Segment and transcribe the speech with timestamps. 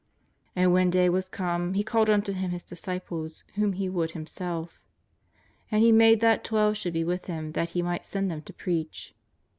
[0.57, 4.79] ^'And when day was come He called unto Him His disciples, whom He would Himself.
[5.69, 8.51] And He made that twelve should be with Him that He might send them to
[8.53, 9.13] preach.